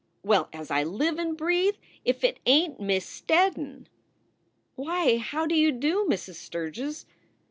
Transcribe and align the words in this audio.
"Well, 0.23 0.49
as 0.51 0.71
I 0.71 0.81
live 0.83 1.19
and 1.19 1.37
breathe! 1.37 1.75
If 2.03 2.23
it 2.23 2.39
ain 2.47 2.75
t 2.77 2.83
Miss 2.83 3.05
Steddon!" 3.05 3.85
"Why, 4.73 5.17
how 5.19 5.45
do 5.45 5.53
you 5.53 5.71
do, 5.71 6.07
Mrs. 6.09 6.37
Sturgs!" 6.37 7.05